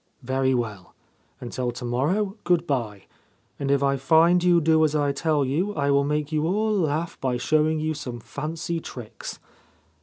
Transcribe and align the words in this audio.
Very 0.23 0.55
well: 0.55 0.95
until 1.39 1.69
to 1.73 1.85
morrow 1.85 2.35
good 2.43 2.65
bye, 2.65 3.03
and 3.59 3.69
if 3.69 3.83
I 3.83 3.97
find 3.97 4.43
you 4.43 4.59
do 4.59 4.83
as 4.83 4.95
I 4.95 5.11
tell 5.11 5.45
you 5.45 5.75
I 5.75 5.91
will 5.91 6.03
make 6.05 6.31
you 6.31 6.47
all 6.47 6.71
laugh 6.75 7.19
by 7.21 7.37
showing 7.37 7.79
you 7.79 7.93
some 7.93 8.19
fancy 8.19 8.79
tricks.' 8.79 9.37